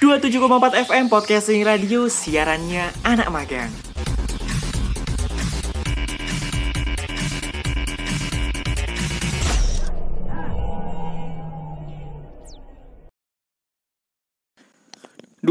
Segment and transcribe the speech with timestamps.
[0.00, 3.89] 27,4 FM Podcasting Radio Siarannya anak magang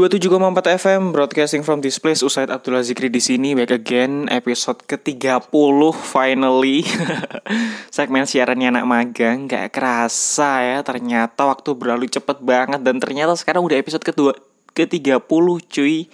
[0.00, 4.32] Dua tujuh empat FM broadcasting from this place Usaid Abdullah Zikri di sini back again
[4.32, 5.52] episode ke-30
[5.92, 6.88] finally.
[7.92, 13.60] Segmen siarannya anak magang nggak kerasa ya ternyata waktu berlalu cepet banget dan ternyata sekarang
[13.60, 14.32] udah episode kedua
[14.72, 15.20] ke-30
[15.68, 16.08] cuy.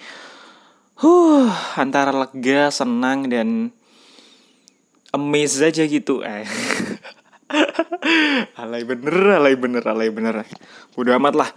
[0.99, 1.47] Huh
[1.79, 3.71] antara lega senang dan
[5.15, 6.43] amazed aja gitu eh.
[8.59, 10.43] Alay bener alay bener alay bener.
[10.99, 11.51] Udah amat lah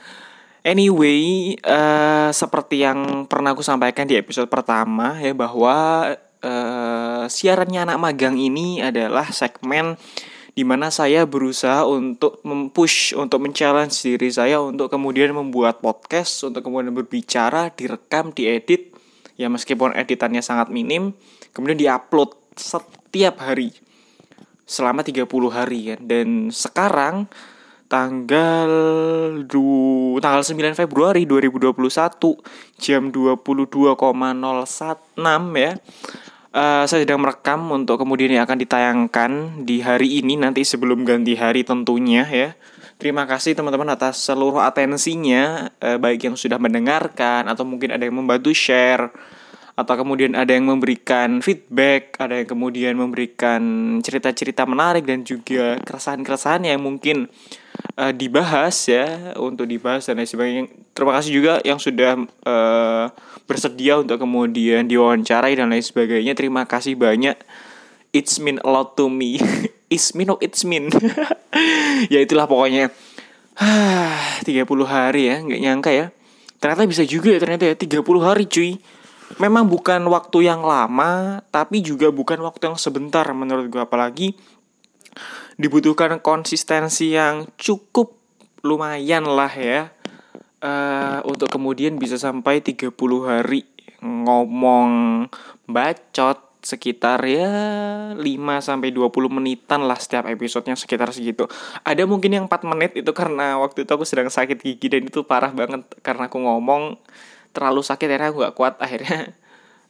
[0.59, 6.11] Anyway, uh, seperti yang pernah aku sampaikan di episode pertama ya bahwa
[6.43, 9.95] uh, siarannya anak magang ini adalah segmen
[10.59, 16.67] di mana saya berusaha untuk mempush, untuk men-challenge diri saya untuk kemudian membuat podcast, untuk
[16.67, 18.91] kemudian berbicara, direkam, diedit,
[19.39, 21.15] ya meskipun editannya sangat minim,
[21.55, 23.71] kemudian diupload setiap hari
[24.67, 25.99] selama 30 hari kan.
[26.03, 27.31] Dan sekarang
[27.89, 28.71] tanggal
[29.49, 31.73] du, tanggal 9 Februari 2021
[32.77, 35.17] jam 22,06
[35.57, 35.73] ya.
[36.49, 39.31] Uh, saya sedang merekam untuk kemudian yang akan ditayangkan
[39.69, 42.53] di hari ini nanti sebelum ganti hari tentunya ya.
[43.01, 48.17] Terima kasih teman-teman atas seluruh atensinya uh, baik yang sudah mendengarkan atau mungkin ada yang
[48.17, 49.09] membantu share
[49.79, 53.63] atau kemudian ada yang memberikan feedback, ada yang kemudian memberikan
[54.03, 57.31] cerita-cerita menarik dan juga keresahan-keresahan yang mungkin
[57.95, 60.63] uh, dibahas ya untuk dibahas dan lain sebagainya.
[60.91, 63.07] Terima kasih juga yang sudah uh,
[63.47, 66.35] bersedia untuk kemudian diwawancarai dan lain sebagainya.
[66.35, 67.39] Terima kasih banyak.
[68.11, 69.39] It's mean a lot to me.
[69.93, 70.91] it's mean oh it's mean.
[72.13, 72.91] ya itulah pokoknya.
[74.43, 76.05] 30 hari ya, nggak nyangka ya.
[76.59, 78.75] Ternyata bisa juga ya ternyata ya 30 hari cuy.
[79.37, 84.33] Memang bukan waktu yang lama, tapi juga bukan waktu yang sebentar menurut gue apalagi
[85.59, 88.15] dibutuhkan konsistensi yang cukup
[88.63, 89.91] lumayan lah ya
[90.63, 92.95] uh, untuk kemudian bisa sampai 30
[93.27, 93.67] hari
[93.99, 95.27] ngomong
[95.67, 97.51] bacot sekitar ya
[98.15, 98.19] 5
[98.59, 101.47] sampai 20 menitan lah setiap episodenya sekitar segitu.
[101.87, 105.23] Ada mungkin yang 4 menit itu karena waktu itu aku sedang sakit gigi dan itu
[105.23, 106.99] parah banget karena aku ngomong
[107.51, 109.33] terlalu sakit akhirnya aku gak kuat akhirnya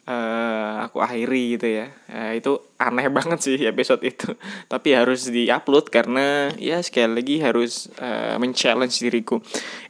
[0.09, 1.87] uh, aku akhiri gitu ya.
[2.09, 4.33] Uh, itu aneh banget sih episode itu.
[4.65, 9.37] Tapi harus diupload karena ya sekali lagi harus uh, men-challenge diriku.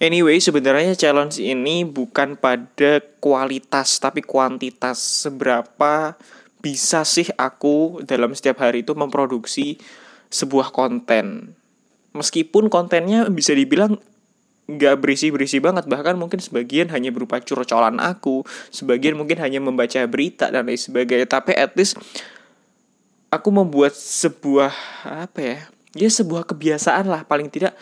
[0.04, 5.00] Anyway sebenarnya challenge ini bukan pada kualitas tapi kuantitas.
[5.30, 6.20] Seberapa
[6.60, 9.80] bisa sih aku dalam setiap hari itu memproduksi
[10.28, 11.56] sebuah konten?
[12.10, 14.02] Meskipun kontennya bisa dibilang
[14.78, 15.90] nggak berisi-berisi banget.
[15.90, 21.26] Bahkan mungkin sebagian hanya berupa curcolan aku sebagian mungkin hanya membaca berita dan lain sebagainya.
[21.26, 21.98] Tapi at least
[23.34, 24.74] aku membuat sebuah
[25.06, 25.58] apa ya
[25.98, 27.26] ya sebuah kebiasaan lah.
[27.26, 27.74] Paling tidak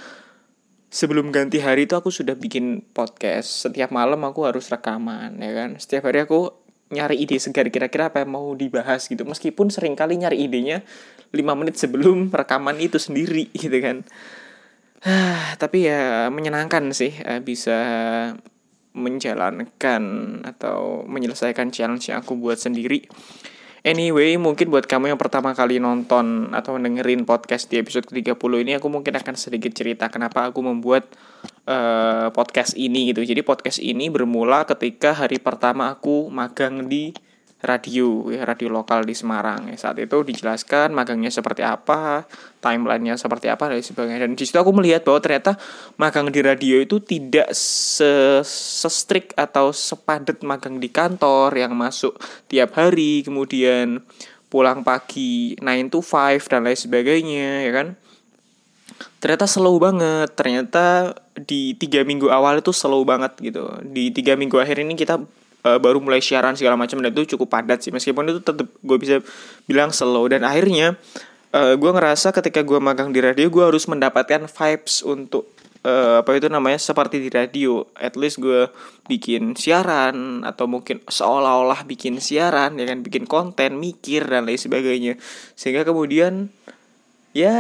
[0.87, 3.67] sebelum ganti hari itu aku sudah bikin podcast.
[3.67, 5.75] Setiap malam aku harus rekaman ya kan.
[5.75, 6.55] Setiap hari aku
[6.87, 9.27] nyari ide segar kira-kira apa yang mau dibahas gitu.
[9.27, 10.87] Meskipun sering kali nyari idenya
[11.35, 14.07] 5 menit sebelum rekaman itu sendiri gitu kan
[15.61, 17.77] tapi ya menyenangkan sih uh, bisa
[18.97, 20.03] menjalankan
[20.41, 23.05] atau menyelesaikan challenge yang aku buat sendiri.
[23.85, 28.71] Anyway, mungkin buat kamu yang pertama kali nonton atau dengerin podcast di episode ke-30 ini
[28.75, 31.07] aku mungkin akan sedikit cerita kenapa aku membuat
[31.69, 33.23] uh, podcast ini gitu.
[33.23, 37.15] Jadi podcast ini bermula ketika hari pertama aku magang di
[37.57, 39.69] radio ya radio lokal di Semarang.
[39.73, 42.29] Ya saat itu dijelaskan magangnya seperti apa
[42.61, 44.29] timelinenya seperti apa dan sebagainya.
[44.29, 45.57] Dan di situ aku melihat bahwa ternyata
[45.97, 48.41] magang di radio itu tidak se
[48.85, 52.13] strict atau sepadat magang di kantor yang masuk
[52.45, 54.05] tiap hari kemudian
[54.47, 57.87] pulang pagi 9 to 5 dan lain sebagainya ya kan?
[59.17, 60.29] Ternyata slow banget.
[60.37, 63.65] Ternyata di tiga minggu awal itu slow banget gitu.
[63.81, 65.21] Di tiga minggu akhir ini kita
[65.65, 67.93] uh, baru mulai siaran segala macam dan itu cukup padat sih.
[67.93, 69.23] Meskipun itu tetap gue bisa
[69.65, 70.27] bilang slow.
[70.29, 70.99] Dan akhirnya
[71.55, 75.49] uh, gue ngerasa ketika gue magang di radio gue harus mendapatkan vibes untuk
[75.87, 77.87] uh, apa itu namanya seperti di radio.
[77.97, 78.69] At least gue
[79.07, 83.01] bikin siaran atau mungkin seolah-olah bikin siaran ya kan?
[83.01, 85.13] Bikin konten mikir dan lain sebagainya.
[85.55, 86.51] Sehingga kemudian
[87.35, 87.53] ya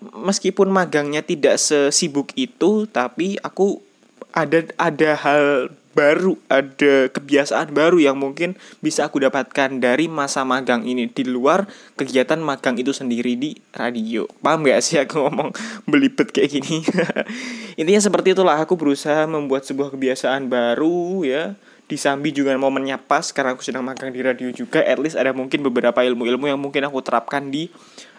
[0.00, 3.84] meskipun magangnya tidak sesibuk itu tapi aku
[4.32, 10.86] ada ada hal baru, ada kebiasaan baru yang mungkin bisa aku dapatkan dari masa magang
[10.86, 11.66] ini di luar
[11.98, 14.24] kegiatan magang itu sendiri di radio.
[14.38, 15.50] Paham gak sih aku ngomong
[15.90, 16.86] belibet kayak gini?
[17.80, 21.44] Intinya seperti itulah aku berusaha membuat sebuah kebiasaan baru ya.
[21.90, 24.78] Disambi juga momennya pas karena aku sedang magang di radio juga.
[24.78, 27.66] At least ada mungkin beberapa ilmu-ilmu yang mungkin aku terapkan di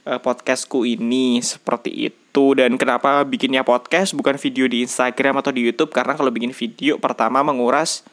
[0.03, 2.56] uh, podcastku ini seperti itu itu.
[2.56, 5.92] Dan kenapa bikinnya podcast bukan video di Instagram atau di YouTube?
[5.92, 8.07] Karena kalau bikin video pertama menguras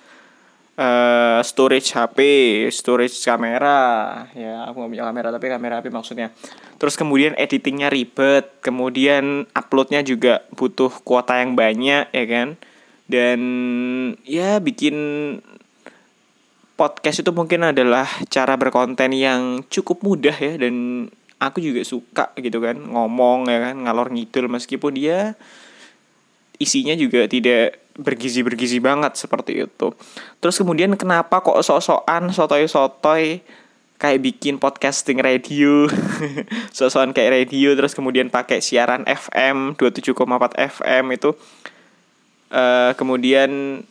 [0.74, 2.18] uh, storage HP,
[2.74, 6.28] storage kamera, ya aku nggak punya kamera tapi kamera HP maksudnya.
[6.82, 12.58] Terus kemudian editingnya ribet, kemudian uploadnya juga butuh kuota yang banyak ya kan,
[13.06, 13.40] dan
[14.22, 14.96] ya bikin
[16.78, 21.06] podcast itu mungkin adalah cara berkonten yang cukup mudah ya dan
[21.38, 25.38] aku juga suka gitu kan ngomong ya kan ngalor ngidul meskipun dia
[26.58, 29.94] isinya juga tidak bergizi-bergizi banget seperti itu.
[30.38, 33.42] Terus kemudian kenapa kok sok-sokan sotoy-sotoy
[33.98, 35.90] kayak bikin podcasting radio,
[36.76, 40.14] sok-sokan kayak radio terus kemudian pakai siaran FM 27,4
[40.54, 41.34] FM itu
[42.54, 43.82] uh, kemudian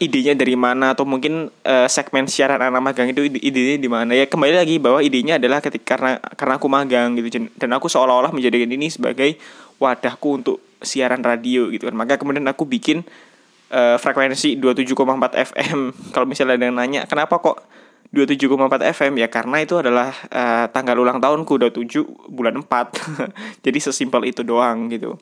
[0.00, 4.16] idenya dari mana atau mungkin uh, segmen siaran anak magang itu idenya di mana.
[4.16, 8.32] Ya kembali lagi bahwa idenya adalah ketika karena karena aku magang gitu dan aku seolah-olah
[8.32, 9.36] menjadikan ini sebagai
[9.76, 11.94] wadahku untuk siaran radio gitu kan.
[11.94, 13.04] Maka kemudian aku bikin
[13.70, 14.96] uh, frekuensi 27,4
[15.54, 15.78] FM
[16.16, 17.62] kalau misalnya ada yang nanya kenapa kok
[18.10, 22.66] 27,4 FM ya karena itu adalah uh, tanggal ulang tahunku 27 bulan 4
[23.64, 25.14] jadi sesimpel itu doang gitu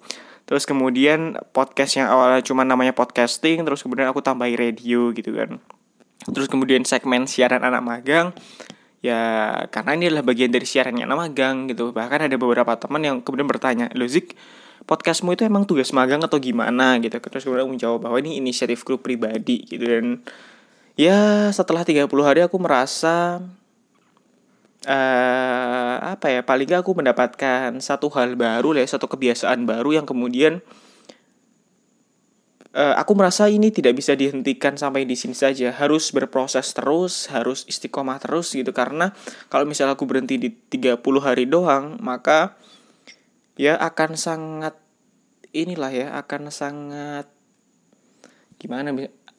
[0.49, 5.61] Terus kemudian podcast yang awalnya cuma namanya podcasting, terus kemudian aku tambahi radio gitu kan.
[6.25, 8.33] Terus kemudian segmen siaran anak magang,
[9.05, 11.93] ya karena ini adalah bagian dari siarannya anak magang gitu.
[11.93, 14.41] Bahkan ada beberapa teman yang kemudian bertanya, Lozik,
[14.89, 17.21] podcastmu itu emang tugas magang atau gimana gitu.
[17.21, 20.25] Terus kemudian aku menjawab bahwa ini inisiatif grup pribadi gitu dan
[20.97, 23.45] ya setelah 30 hari aku merasa
[24.89, 30.07] uh, apa ya paling gak aku mendapatkan satu hal baru ya satu kebiasaan baru yang
[30.09, 30.65] kemudian
[32.73, 35.75] uh, aku merasa ini tidak bisa dihentikan sampai di sini saja.
[35.75, 38.71] Harus berproses terus harus istiqomah terus gitu.
[38.71, 39.13] Karena
[39.53, 42.57] kalau misalnya aku berhenti di 30 hari doang maka
[43.59, 44.79] ya akan sangat
[45.51, 47.27] inilah ya akan sangat
[48.63, 48.95] gimana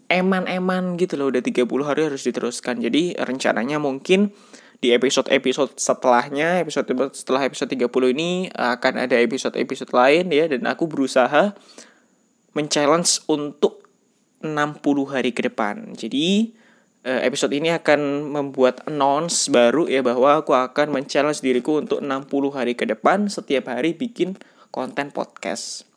[0.10, 1.30] eman-eman gitu loh.
[1.30, 2.82] Udah 30 hari harus diteruskan.
[2.82, 4.34] Jadi rencananya mungkin
[4.80, 10.88] di episode-episode setelahnya, episode setelah episode 30 ini akan ada episode-episode lain ya dan aku
[10.88, 11.52] berusaha
[12.56, 13.84] men-challenge untuk
[14.40, 14.80] 60
[15.12, 15.92] hari ke depan.
[16.00, 16.56] Jadi
[17.04, 22.56] eh, episode ini akan membuat announce baru ya bahwa aku akan men-challenge diriku untuk 60
[22.56, 24.40] hari ke depan setiap hari bikin
[24.72, 25.89] konten podcast.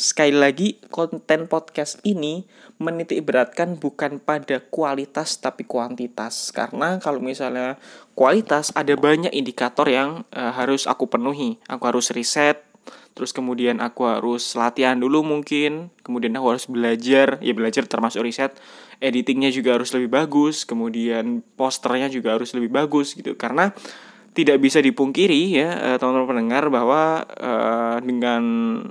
[0.00, 2.48] Sekali lagi, konten podcast ini
[2.80, 6.56] menitik beratkan bukan pada kualitas tapi kuantitas.
[6.56, 7.76] Karena kalau misalnya
[8.16, 11.60] kualitas ada banyak indikator yang uh, harus aku penuhi.
[11.68, 12.64] Aku harus riset,
[13.12, 18.56] terus kemudian aku harus latihan dulu mungkin, kemudian aku harus belajar, ya belajar termasuk riset.
[19.04, 23.36] Editingnya juga harus lebih bagus, kemudian posternya juga harus lebih bagus gitu.
[23.36, 23.76] Karena
[24.30, 28.42] tidak bisa dipungkiri ya eh, teman-teman pendengar bahwa uh, dengan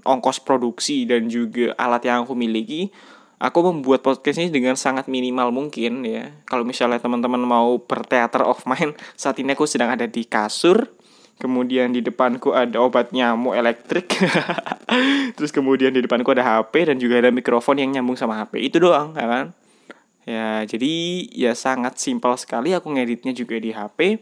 [0.03, 2.91] ongkos produksi dan juga alat yang aku miliki
[3.39, 6.43] aku membuat podcast ini dengan sangat minimal mungkin ya.
[6.43, 10.91] Kalau misalnya teman-teman mau berteater of mind saat ini aku sedang ada di kasur
[11.39, 14.11] kemudian di depanku ada obat nyamuk elektrik
[15.39, 18.77] terus kemudian di depanku ada HP dan juga ada mikrofon yang nyambung sama HP itu
[18.83, 19.45] doang ya kan?
[20.27, 20.93] Ya jadi
[21.31, 24.19] ya sangat simpel sekali aku ngeditnya juga di HP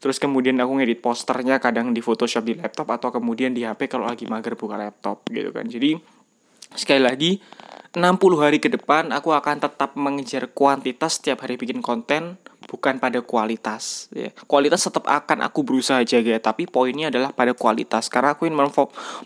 [0.00, 4.08] Terus kemudian aku ngedit posternya kadang di Photoshop di laptop atau kemudian di HP kalau
[4.08, 5.68] lagi mager buka laptop gitu kan.
[5.68, 6.00] Jadi
[6.72, 7.30] sekali lagi
[7.92, 13.20] 60 hari ke depan aku akan tetap mengejar kuantitas setiap hari bikin konten bukan pada
[13.20, 14.32] kualitas ya.
[14.48, 18.62] Kualitas tetap akan aku berusaha jaga tapi poinnya adalah pada kualitas karena aku ingin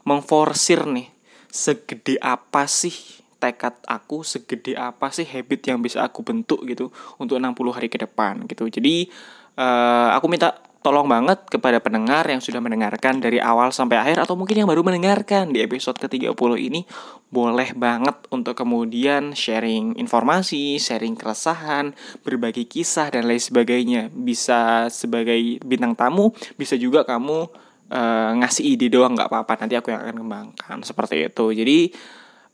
[0.02, 1.06] mengforsir nih
[1.54, 6.88] segede apa sih tekad aku segede apa sih habit yang bisa aku bentuk gitu
[7.20, 8.64] untuk 60 hari ke depan gitu.
[8.72, 9.12] Jadi
[9.58, 14.36] uh, aku minta tolong banget kepada pendengar yang sudah mendengarkan dari awal sampai akhir atau
[14.36, 16.84] mungkin yang baru mendengarkan di episode ke-30 ini
[17.32, 24.12] boleh banget untuk kemudian sharing informasi, sharing keresahan, berbagi kisah dan lain sebagainya.
[24.12, 27.48] Bisa sebagai bintang tamu, bisa juga kamu
[27.88, 31.46] uh, ngasih ide doang nggak apa-apa nanti aku yang akan kembangkan seperti itu.
[31.48, 31.78] Jadi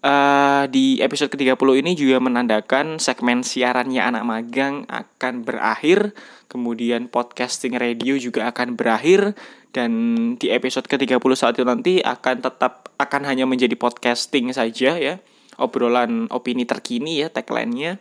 [0.00, 6.16] Uh, di episode ke-30 ini juga menandakan segmen siarannya anak magang akan berakhir,
[6.48, 9.36] kemudian podcasting radio juga akan berakhir
[9.76, 9.92] dan
[10.40, 11.20] di episode ke-31
[11.68, 15.20] nanti akan tetap akan hanya menjadi podcasting saja ya.
[15.60, 18.00] obrolan opini terkini ya tagline-nya.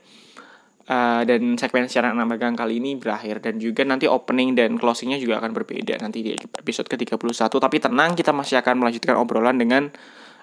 [0.88, 5.20] Uh, dan segmen siaran anak magang kali ini berakhir dan juga nanti opening dan closingnya
[5.20, 9.94] juga akan berbeda nanti di episode ke-31 tapi tenang kita masih akan melanjutkan obrolan dengan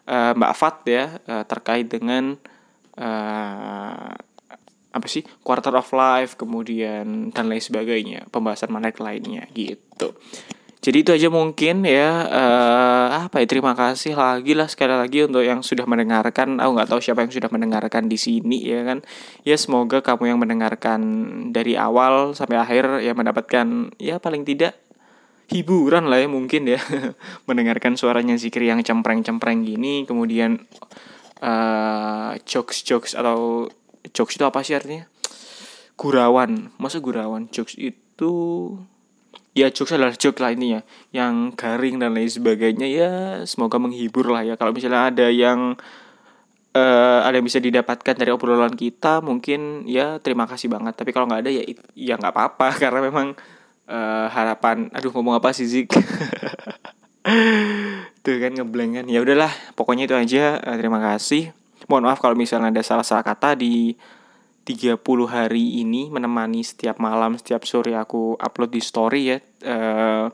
[0.06, 2.38] uh, Mbak Fat ya uh, terkait dengan
[2.98, 4.14] uh,
[4.96, 10.16] apa sih quarter of life kemudian dan lain sebagainya pembahasan menarik lainnya gitu.
[10.86, 15.42] Jadi itu aja mungkin ya uh, apa ya terima kasih lagi lah sekali lagi untuk
[15.42, 16.62] yang sudah mendengarkan.
[16.62, 19.02] Aku nggak tahu siapa yang sudah mendengarkan di sini ya kan.
[19.42, 21.00] Ya semoga kamu yang mendengarkan
[21.50, 24.78] dari awal sampai akhir ya mendapatkan ya paling tidak
[25.50, 26.80] hiburan lah ya mungkin ya.
[27.48, 30.66] Mendengarkan suaranya Zikri yang cempreng-cempreng gini kemudian
[31.42, 33.70] uh, jokes-jokes atau
[34.10, 35.06] jokes itu apa sih artinya?
[35.96, 38.32] Gurawan masa gurawan jokes itu
[39.56, 40.84] ya jokes adalah joke lah ya
[41.16, 43.10] yang garing dan lain sebagainya ya
[43.48, 44.54] semoga menghibur lah ya.
[44.60, 45.80] Kalau misalnya ada yang
[46.76, 50.92] uh, ada yang bisa didapatkan dari obrolan kita mungkin ya terima kasih banget.
[51.00, 51.62] Tapi kalau nggak ada ya
[51.96, 52.68] ya nggak apa-apa.
[52.82, 53.32] Karena memang
[53.90, 55.90] uh, harapan aduh ngomong apa sih Zik
[58.25, 61.50] tuh kan ngeblank kan ya udahlah pokoknya itu aja uh, terima kasih
[61.90, 63.95] mohon maaf kalau misalnya ada salah-salah kata di
[64.66, 64.99] 30
[65.31, 69.38] hari ini menemani setiap malam, setiap sore aku upload di story ya.
[69.62, 70.26] Uh,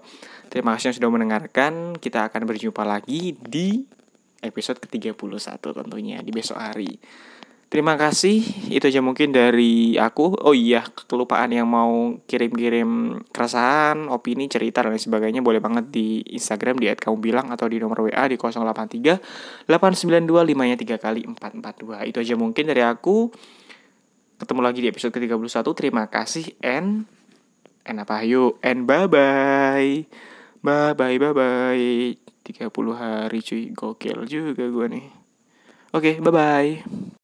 [0.48, 2.00] terima kasih yang sudah mendengarkan.
[2.00, 3.84] Kita akan berjumpa lagi di
[4.40, 6.96] episode ke-31 tentunya di besok hari.
[7.72, 10.36] Terima kasih, itu aja mungkin dari aku.
[10.44, 16.20] Oh iya, kelupaan yang mau kirim-kirim keresahan, opini, cerita, dan lain sebagainya boleh banget di
[16.36, 21.24] Instagram di kamu bilang atau di nomor WA di 083 892 5 nya 3 kali
[21.24, 22.12] 442.
[22.12, 23.32] Itu aja mungkin dari aku.
[24.36, 25.64] Ketemu lagi di episode ke-31.
[25.72, 27.08] Terima kasih and
[27.88, 30.04] and apa yuk and bye bye.
[30.60, 32.20] Bye bye bye bye.
[32.44, 32.68] 30
[33.00, 35.06] hari cuy gokil juga gue nih.
[35.96, 37.21] Oke, okay, bye bye.